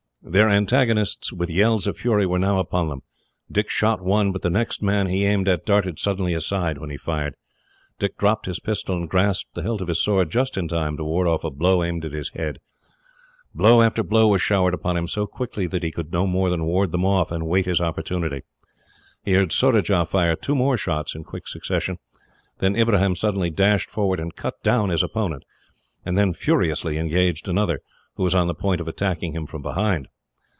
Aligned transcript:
Their 0.23 0.49
antagonists, 0.49 1.33
with 1.33 1.49
yells 1.49 1.87
of 1.87 1.97
fury, 1.97 2.27
were 2.27 2.37
now 2.39 2.59
upon 2.59 2.89
them. 2.89 3.01
Dick 3.51 3.71
shot 3.71 4.03
one, 4.03 4.31
but 4.31 4.43
the 4.43 4.51
next 4.51 4.79
man 4.83 5.07
he 5.07 5.25
aimed 5.25 5.47
at 5.49 5.65
darted 5.65 5.97
suddenly 5.97 6.35
aside 6.35 6.77
when 6.77 6.91
he 6.91 6.95
fired. 6.95 7.33
Dick 7.97 8.17
dropped 8.19 8.45
his 8.45 8.59
pistol, 8.59 8.95
and 8.95 9.09
grasped 9.09 9.55
the 9.55 9.63
hilt 9.63 9.81
of 9.81 9.87
his 9.87 10.01
sword 10.01 10.29
just 10.29 10.57
in 10.59 10.67
time 10.67 10.95
to 10.97 11.03
ward 11.03 11.27
off 11.27 11.43
a 11.43 11.49
blow 11.49 11.83
aimed 11.83 12.05
at 12.05 12.11
his 12.11 12.29
head. 12.29 12.59
Blow 13.55 13.81
after 13.81 14.03
blow 14.03 14.27
was 14.27 14.43
showered 14.43 14.75
upon 14.75 14.95
him, 14.95 15.07
so 15.07 15.25
quickly 15.25 15.65
that 15.65 15.81
he 15.83 15.91
could 15.91 16.11
do 16.11 16.19
no 16.19 16.27
more 16.27 16.51
than 16.51 16.65
ward 16.65 16.91
them 16.91 17.03
off 17.03 17.31
and 17.31 17.47
wait 17.47 17.65
his 17.65 17.81
opportunity. 17.81 18.43
He 19.25 19.33
heard 19.33 19.51
Surajah 19.51 20.05
fire 20.05 20.35
two 20.35 20.53
more 20.55 20.77
shots 20.77 21.15
in 21.15 21.23
quick 21.23 21.47
succession; 21.47 21.97
then 22.59 22.75
Ibrahim 22.75 23.15
suddenly 23.15 23.49
dashed 23.49 23.89
forward 23.89 24.19
and 24.19 24.35
cut 24.35 24.61
down 24.61 24.89
his 24.89 25.01
opponent, 25.03 25.43
and 26.05 26.15
then 26.15 26.33
furiously 26.35 26.99
engaged 26.99 27.47
another, 27.49 27.79
who 28.15 28.23
was 28.23 28.35
on 28.35 28.47
the 28.47 28.53
point 28.53 28.81
of 28.81 28.87
attacking 28.89 29.33
him 29.33 29.45
from 29.45 29.61
behind. 29.61 30.07